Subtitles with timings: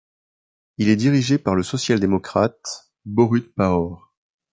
[0.79, 4.11] Il est dirigé par le social-démocrate Borut Pahor.